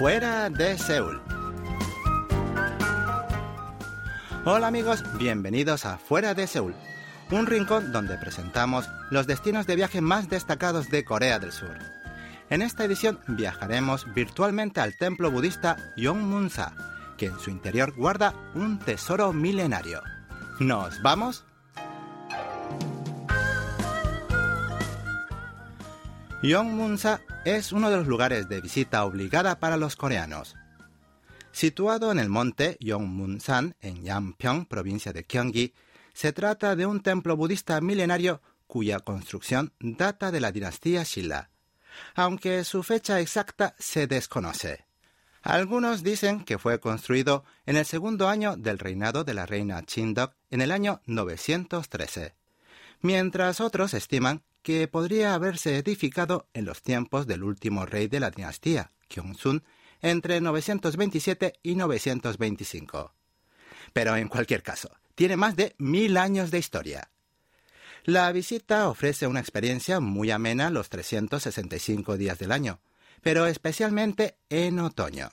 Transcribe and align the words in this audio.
Fuera 0.00 0.48
de 0.48 0.78
Seúl. 0.78 1.20
Hola 4.46 4.68
amigos, 4.68 5.04
bienvenidos 5.18 5.84
a 5.84 5.98
Fuera 5.98 6.32
de 6.32 6.46
Seúl, 6.46 6.74
un 7.30 7.44
rincón 7.44 7.92
donde 7.92 8.16
presentamos 8.16 8.88
los 9.10 9.26
destinos 9.26 9.66
de 9.66 9.76
viaje 9.76 10.00
más 10.00 10.30
destacados 10.30 10.88
de 10.88 11.04
Corea 11.04 11.38
del 11.38 11.52
Sur. 11.52 11.76
En 12.48 12.62
esta 12.62 12.84
edición 12.84 13.20
viajaremos 13.28 14.06
virtualmente 14.14 14.80
al 14.80 14.96
templo 14.96 15.30
budista 15.30 15.76
Yongmunsa, 15.98 16.72
que 17.18 17.26
en 17.26 17.38
su 17.38 17.50
interior 17.50 17.92
guarda 17.94 18.32
un 18.54 18.78
tesoro 18.78 19.34
milenario. 19.34 20.00
¿Nos 20.60 21.02
vamos? 21.02 21.44
Yongmunsa 26.42 27.20
es 27.44 27.72
uno 27.72 27.90
de 27.90 27.96
los 27.96 28.06
lugares 28.06 28.48
de 28.48 28.60
visita 28.60 29.04
obligada 29.04 29.58
para 29.60 29.76
los 29.76 29.96
coreanos. 29.96 30.56
Situado 31.52 32.12
en 32.12 32.18
el 32.18 32.28
monte 32.28 32.76
Yongmunsan, 32.80 33.76
en 33.80 34.04
Yampyeong, 34.04 34.66
provincia 34.66 35.12
de 35.12 35.24
Gyeonggi, 35.24 35.74
se 36.12 36.32
trata 36.32 36.76
de 36.76 36.86
un 36.86 37.02
templo 37.02 37.36
budista 37.36 37.80
milenario 37.80 38.42
cuya 38.66 39.00
construcción 39.00 39.72
data 39.80 40.30
de 40.30 40.40
la 40.40 40.52
dinastía 40.52 41.02
Shilla, 41.02 41.50
aunque 42.14 42.62
su 42.64 42.82
fecha 42.82 43.20
exacta 43.20 43.74
se 43.78 44.06
desconoce. 44.06 44.86
Algunos 45.42 46.02
dicen 46.02 46.44
que 46.44 46.58
fue 46.58 46.78
construido 46.78 47.44
en 47.64 47.76
el 47.76 47.86
segundo 47.86 48.28
año 48.28 48.56
del 48.56 48.78
reinado 48.78 49.24
de 49.24 49.32
la 49.32 49.46
reina 49.46 49.82
Chindok 49.82 50.34
en 50.50 50.60
el 50.60 50.70
año 50.70 51.00
913, 51.06 52.34
mientras 53.00 53.60
otros 53.60 53.94
estiman 53.94 54.42
que 54.62 54.88
podría 54.88 55.34
haberse 55.34 55.76
edificado 55.76 56.48
en 56.52 56.64
los 56.64 56.82
tiempos 56.82 57.26
del 57.26 57.42
último 57.42 57.86
rey 57.86 58.08
de 58.08 58.20
la 58.20 58.30
dinastía, 58.30 58.92
Gyeongsun, 59.08 59.62
entre 60.02 60.40
927 60.40 61.54
y 61.62 61.74
925. 61.74 63.14
Pero 63.92 64.16
en 64.16 64.28
cualquier 64.28 64.62
caso, 64.62 64.90
tiene 65.14 65.36
más 65.36 65.56
de 65.56 65.74
mil 65.78 66.16
años 66.16 66.50
de 66.50 66.58
historia. 66.58 67.10
La 68.04 68.32
visita 68.32 68.88
ofrece 68.88 69.26
una 69.26 69.40
experiencia 69.40 70.00
muy 70.00 70.30
amena 70.30 70.70
los 70.70 70.88
365 70.88 72.16
días 72.16 72.38
del 72.38 72.52
año, 72.52 72.80
pero 73.22 73.46
especialmente 73.46 74.36
en 74.48 74.78
otoño. 74.78 75.30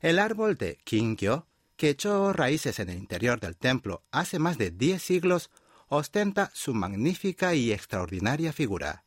El 0.00 0.18
árbol 0.18 0.56
de 0.56 0.78
Kingyo, 0.84 1.46
que 1.76 1.90
echó 1.90 2.32
raíces 2.32 2.80
en 2.80 2.88
el 2.88 2.98
interior 2.98 3.38
del 3.38 3.56
templo 3.56 4.02
hace 4.10 4.40
más 4.40 4.58
de 4.58 4.72
10 4.72 5.00
siglos, 5.00 5.50
ostenta 5.88 6.50
su 6.54 6.74
magnífica 6.74 7.54
y 7.54 7.72
extraordinaria 7.72 8.52
figura. 8.52 9.04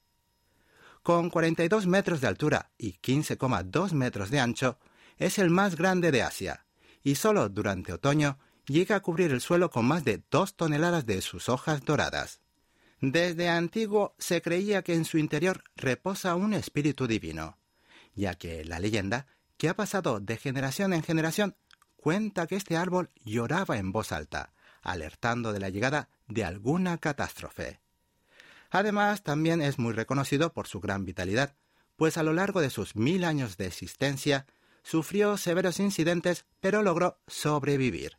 Con 1.04 1.30
42 1.30 1.88
metros 1.88 2.22
de 2.22 2.28
altura 2.28 2.72
y 2.78 2.94
15,2 2.94 3.94
metros 3.94 4.30
de 4.30 4.40
ancho, 4.40 4.78
es 5.18 5.40
el 5.40 5.50
más 5.50 5.76
grande 5.76 6.12
de 6.12 6.24
Asia, 6.24 6.66
y 7.04 7.16
solo 7.16 7.50
durante 7.50 7.94
otoño 7.94 8.38
llega 8.66 8.96
a 8.96 9.00
cubrir 9.02 9.32
el 9.32 9.42
suelo 9.42 9.70
con 9.70 9.86
más 9.86 10.04
de 10.04 10.22
dos 10.30 10.56
toneladas 10.56 11.06
de 11.06 11.22
sus 11.22 11.50
hojas 11.50 11.84
doradas. 11.84 12.42
Desde 13.02 13.50
antiguo 13.50 14.14
se 14.20 14.42
creía 14.42 14.84
que 14.84 14.94
en 14.94 15.06
su 15.06 15.18
interior 15.18 15.64
reposa 15.76 16.36
un 16.36 16.54
espíritu 16.54 17.08
divino, 17.08 17.58
ya 18.14 18.36
que 18.36 18.64
la 18.64 18.80
leyenda, 18.80 19.26
que 19.58 19.70
ha 19.70 19.76
pasado 19.76 20.20
de 20.20 20.38
generación 20.38 20.94
en 20.94 21.02
generación, 21.02 21.56
cuenta 21.96 22.46
que 22.46 22.56
este 22.56 22.78
árbol 22.78 23.10
lloraba 23.24 23.78
en 23.78 23.92
voz 23.92 24.12
alta, 24.12 24.54
alertando 24.82 25.54
de 25.54 25.60
la 25.60 25.70
llegada 25.70 26.10
de 26.34 26.44
alguna 26.44 26.98
catástrofe. 26.98 27.80
Además, 28.70 29.24
también 29.24 29.62
es 29.62 29.78
muy 29.80 29.94
reconocido 29.94 30.54
por 30.54 30.68
su 30.68 30.80
gran 30.80 31.06
vitalidad, 31.06 31.56
pues 31.98 32.18
a 32.18 32.24
lo 32.24 32.34
largo 32.34 32.62
de 32.62 32.70
sus 32.70 32.96
mil 32.96 33.26
años 33.26 33.58
de 33.58 33.68
existencia 33.68 34.48
sufrió 34.84 35.38
severos 35.38 35.80
incidentes, 35.80 36.46
pero 36.60 36.82
logró 36.82 37.20
sobrevivir. 37.28 38.18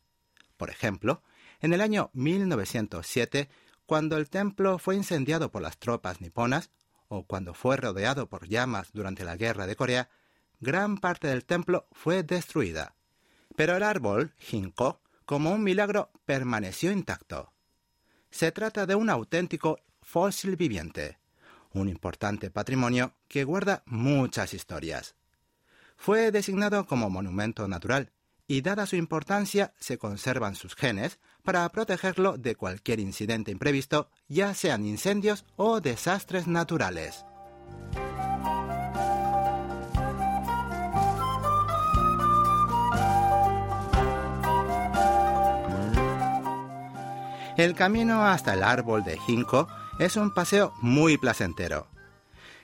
Por 0.57 0.71
ejemplo, 0.71 1.23
en 1.61 1.73
el 1.73 1.81
año 1.81 2.11
1907, 2.13 3.49
cuando 3.87 4.17
el 4.17 4.29
templo 4.29 4.79
fue 4.79 4.97
incendiado 4.97 5.51
por 5.51 5.63
las 5.63 5.79
tropas 5.79 6.21
niponas, 6.21 6.71
o 7.09 7.27
cuando 7.27 7.55
fue 7.55 7.77
rodeado 7.77 8.29
por 8.29 8.49
llamas 8.49 8.91
durante 8.93 9.25
la 9.25 9.37
guerra 9.37 9.67
de 9.67 9.77
Corea, 9.77 10.09
gran 10.61 10.99
parte 10.99 11.29
del 11.29 11.45
templo 11.45 11.89
fue 11.93 12.23
destruida. 12.23 12.95
Pero 13.57 13.77
el 13.77 13.83
árbol, 13.83 14.35
ginkgo, 14.39 15.03
como 15.25 15.51
un 15.51 15.63
milagro, 15.63 16.11
permaneció 16.25 16.93
intacto. 16.93 17.52
Se 18.33 18.51
trata 18.51 18.87
de 18.87 18.95
un 18.95 19.11
auténtico 19.11 19.79
fósil 20.01 20.57
viviente, 20.57 21.19
un 21.75 21.89
importante 21.89 22.51
patrimonio 22.51 23.15
que 23.29 23.45
guarda 23.45 23.83
muchas 23.87 24.55
historias. 24.55 25.15
Fue 25.99 26.33
designado 26.33 26.87
como 26.87 27.11
monumento 27.11 27.69
natural 27.69 28.11
y 28.49 28.63
dada 28.63 28.87
su 28.87 28.97
importancia 28.97 29.75
se 29.79 29.99
conservan 29.99 30.57
sus 30.57 30.75
genes 30.75 31.19
para 31.43 31.69
protegerlo 31.69 32.39
de 32.39 32.57
cualquier 32.57 33.01
incidente 33.01 33.51
imprevisto, 33.51 34.09
ya 34.29 34.55
sean 34.55 34.87
incendios 34.87 35.45
o 35.57 35.81
desastres 35.81 36.47
naturales. 36.47 37.25
El 47.63 47.77
camino 47.77 48.27
hasta 48.27 48.55
el 48.55 48.65
árbol 48.65 49.05
de 49.05 49.17
ginkgo 49.17 49.69
es 50.01 50.17
un 50.17 50.35
paseo 50.35 50.75
muy 50.83 51.17
placentero. 51.17 51.87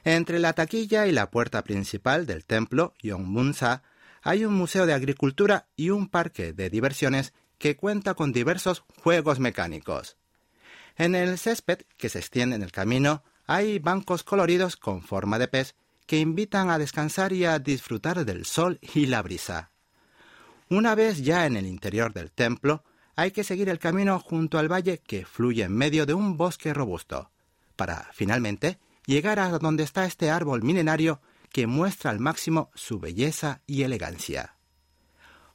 Entre 0.03 0.41
la 0.41 0.55
taquilla 0.55 1.07
y 1.07 1.13
la 1.13 1.31
puerta 1.31 1.63
principal 1.63 2.27
del 2.27 2.45
templo 2.45 2.95
Yongmunsa 3.01 3.85
hay 4.23 4.45
un 4.45 4.55
museo 4.55 4.87
de 4.87 4.95
agricultura 4.95 5.69
y 5.77 5.91
un 5.91 6.09
parque 6.09 6.53
de 6.53 6.69
diversiones 6.69 7.33
que 7.59 7.77
cuenta 7.77 8.15
con 8.15 8.33
diversos 8.33 8.83
juegos 9.01 9.39
mecánicos. 9.39 10.17
En 10.97 11.15
el 11.15 11.39
césped 11.39 11.83
que 11.97 12.09
se 12.09 12.19
extiende 12.19 12.57
en 12.57 12.65
el 12.65 12.73
camino 12.73 13.23
hay 13.47 13.79
bancos 13.79 14.25
coloridos 14.25 14.77
con 14.77 15.03
forma 15.03 15.39
de 15.39 15.47
pez 15.47 15.77
que 16.07 16.19
invitan 16.19 16.71
a 16.71 16.79
descansar 16.79 17.33
y 17.33 17.45
a 17.45 17.61
disfrutar 17.61 18.25
del 18.25 18.47
sol 18.47 18.81
y 18.83 19.07
la 19.07 19.23
brisa. 19.23 19.71
Una 20.69 20.97
vez 20.97 21.23
ya 21.23 21.47
en 21.47 21.57
el 21.57 21.67
interior 21.67 22.13
del 22.13 22.33
templo, 22.33 22.83
hay 23.19 23.33
que 23.33 23.43
seguir 23.43 23.69
el 23.69 23.81
camino 23.81 24.21
junto 24.21 24.61
al 24.61 24.71
valle 24.71 24.99
que 24.99 25.27
fluye 25.27 25.65
en 25.65 25.77
medio 25.77 26.07
de 26.07 26.15
un 26.15 26.37
bosque 26.37 26.73
robusto, 26.73 27.33
para 27.75 28.09
finalmente 28.13 28.79
llegar 29.07 29.41
a 29.41 29.49
donde 29.59 29.83
está 29.83 30.05
este 30.05 30.31
árbol 30.31 30.63
milenario 30.63 31.21
que 31.51 31.67
muestra 31.67 32.13
al 32.13 32.21
máximo 32.21 32.71
su 32.77 33.01
belleza 33.01 33.61
y 33.67 33.83
elegancia. 33.83 34.55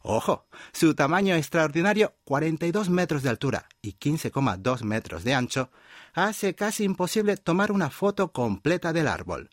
Ojo, 0.01 0.45
su 0.73 0.93
tamaño 0.93 1.35
extraordinario, 1.35 2.15
42 2.25 2.89
metros 2.89 3.23
de 3.23 3.29
altura 3.29 3.69
y 3.81 3.93
15,2 3.93 4.83
metros 4.83 5.23
de 5.23 5.33
ancho, 5.33 5.71
hace 6.13 6.55
casi 6.55 6.83
imposible 6.83 7.37
tomar 7.37 7.71
una 7.71 7.89
foto 7.89 8.33
completa 8.33 8.91
del 8.91 9.07
árbol, 9.07 9.51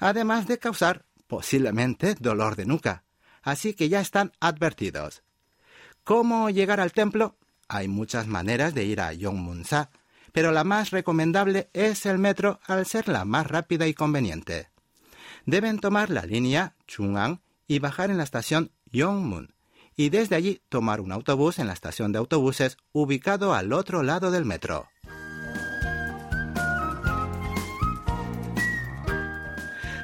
además 0.00 0.48
de 0.48 0.58
causar 0.58 1.04
posiblemente 1.28 2.16
dolor 2.18 2.56
de 2.56 2.66
nuca. 2.66 3.04
Así 3.40 3.74
que 3.74 3.88
ya 3.88 4.00
están 4.00 4.32
advertidos. 4.40 5.22
¿Cómo 6.02 6.50
llegar 6.50 6.80
al 6.80 6.90
templo? 6.90 7.36
Hay 7.74 7.88
muchas 7.88 8.26
maneras 8.26 8.74
de 8.74 8.84
ir 8.84 9.00
a 9.00 9.14
Yongmunsa, 9.14 9.88
pero 10.32 10.52
la 10.52 10.62
más 10.62 10.90
recomendable 10.90 11.70
es 11.72 12.04
el 12.04 12.18
metro 12.18 12.60
al 12.66 12.84
ser 12.84 13.08
la 13.08 13.24
más 13.24 13.46
rápida 13.46 13.86
y 13.86 13.94
conveniente. 13.94 14.68
Deben 15.46 15.78
tomar 15.78 16.10
la 16.10 16.26
línea 16.26 16.76
Chungang 16.86 17.40
y 17.66 17.78
bajar 17.78 18.10
en 18.10 18.18
la 18.18 18.24
estación 18.24 18.72
Yongmun, 18.90 19.54
y 19.96 20.10
desde 20.10 20.36
allí 20.36 20.60
tomar 20.68 21.00
un 21.00 21.12
autobús 21.12 21.58
en 21.58 21.66
la 21.66 21.72
estación 21.72 22.12
de 22.12 22.18
autobuses 22.18 22.76
ubicado 22.92 23.54
al 23.54 23.72
otro 23.72 24.02
lado 24.02 24.30
del 24.30 24.44
metro. 24.44 24.86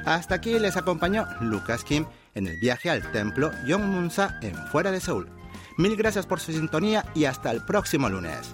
Hasta 0.07 0.33
aquí 0.33 0.57
les 0.57 0.75
acompañó 0.75 1.27
Lucas 1.39 1.83
Kim 1.83 2.07
en 2.33 2.47
el 2.47 2.59
viaje 2.59 2.89
al 2.89 3.11
templo 3.11 3.51
Yongmunsa 3.67 4.39
en 4.41 4.55
fuera 4.69 4.89
de 4.89 4.99
Seúl. 5.01 5.38
Mil 5.79 5.95
gracias 5.95 6.25
por 6.25 6.41
su 6.41 6.51
sintonía 6.51 7.05
y 7.15 7.23
hasta 7.23 7.51
el 7.51 7.61
próximo 7.61 8.09
lunes. 8.09 8.51